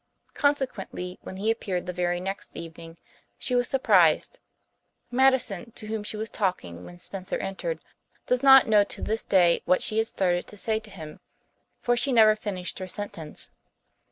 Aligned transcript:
Consequently, 0.33 1.19
when 1.21 1.37
he 1.37 1.51
appeared 1.51 1.85
the 1.85 1.93
very 1.93 2.19
next 2.19 2.49
evening 2.55 2.97
she 3.37 3.53
was 3.53 3.67
surprised. 3.69 4.39
Madison, 5.11 5.69
to 5.73 5.85
whom 5.85 6.03
she 6.03 6.17
was 6.17 6.27
talking 6.31 6.83
when 6.83 6.97
Spencer 6.97 7.37
entered, 7.37 7.79
does 8.25 8.41
not 8.41 8.65
know 8.67 8.83
to 8.83 9.01
this 9.03 9.21
day 9.21 9.61
what 9.65 9.83
she 9.83 9.99
had 9.99 10.07
started 10.07 10.47
to 10.47 10.57
say 10.57 10.79
to 10.79 10.89
him, 10.89 11.19
for 11.81 11.95
she 11.95 12.11
never 12.11 12.35
finished 12.35 12.79
her 12.79 12.87
sentence. 12.87 13.51